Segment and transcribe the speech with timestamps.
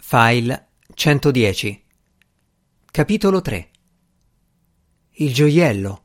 [0.00, 1.84] File 110
[2.90, 3.70] Capitolo 3
[5.14, 6.04] Il gioiello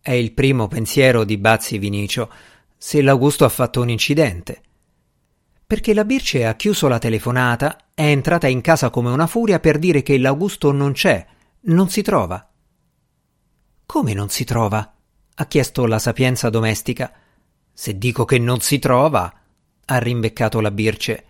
[0.00, 2.32] è il primo pensiero di Bazzi Vinicio
[2.76, 4.62] se l'Augusto ha fatto un incidente.
[5.64, 9.78] Perché la Birce ha chiuso la telefonata, è entrata in casa come una furia per
[9.78, 11.24] dire che l'Augusto non c'è,
[11.60, 12.50] non si trova.
[13.84, 14.92] Come non si trova?
[15.38, 17.12] ha chiesto la sapienza domestica.
[17.72, 19.32] Se dico che non si trova,
[19.84, 21.25] ha rimbeccato la Birce.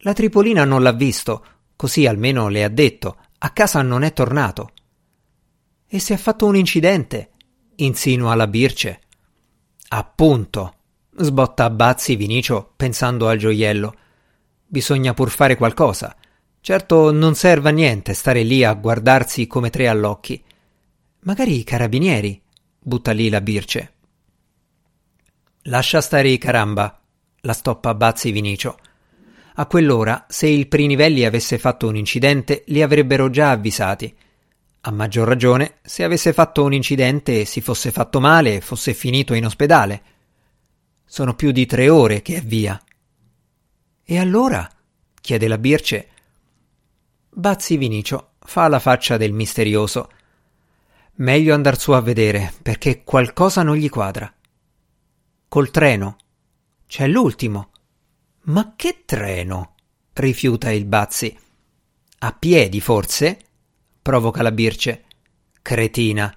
[0.00, 1.44] La Tripolina non l'ha visto,
[1.76, 3.18] Così almeno le ha detto.
[3.38, 4.70] A casa non è tornato.
[5.86, 7.30] E se ha fatto un incidente?
[7.76, 9.00] insinua la Birce.
[9.88, 10.74] Appunto,
[11.14, 13.94] sbotta Bazzi Vinicio pensando al gioiello.
[14.66, 16.16] Bisogna pur fare qualcosa.
[16.60, 20.42] Certo non serve a niente stare lì a guardarsi come tre all'occhi.
[21.20, 22.40] Magari i carabinieri,
[22.78, 23.92] butta lì la Birce.
[25.64, 27.00] Lascia stare i caramba,
[27.40, 28.78] la stoppa Bazzi Vinicio.
[29.58, 34.14] A quell'ora, se il Prinivelli avesse fatto un incidente, li avrebbero già avvisati.
[34.82, 38.92] A maggior ragione, se avesse fatto un incidente e si fosse fatto male e fosse
[38.92, 40.02] finito in ospedale.
[41.06, 42.78] Sono più di tre ore che è via.
[44.04, 44.68] E allora?
[45.18, 46.08] chiede la Birce.
[47.30, 50.10] Bazzi Vinicio fa la faccia del misterioso.
[51.14, 54.30] Meglio andar su a vedere, perché qualcosa non gli quadra.
[55.48, 56.18] Col treno.
[56.86, 57.70] C'è l'ultimo.
[58.46, 59.74] Ma che treno?
[60.12, 61.36] rifiuta il Bazzi.
[62.18, 63.38] A piedi, forse?
[64.00, 65.04] provoca la Birce.
[65.60, 66.32] Cretina.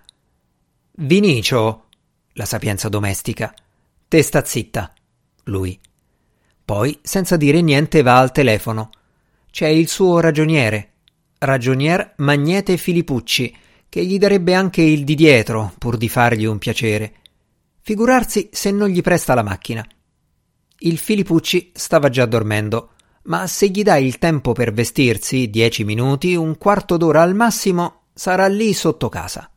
[0.92, 1.86] Vinicio,
[2.34, 3.54] la sapienza domestica.
[4.08, 4.92] Te sta zitta.
[5.44, 5.80] Lui.
[6.66, 8.90] Poi, senza dire niente, va al telefono.
[9.52, 10.94] C'è il suo ragioniere,
[11.38, 13.56] ragionier Magnete Filippucci,
[13.88, 17.14] che gli darebbe anche il di dietro, pur di fargli un piacere.
[17.82, 19.88] Figurarsi se non gli presta la macchina.
[20.82, 22.92] Il Filippucci stava già dormendo,
[23.24, 28.04] ma se gli dai il tempo per vestirsi, dieci minuti, un quarto d'ora al massimo,
[28.14, 29.52] sarà lì sotto casa.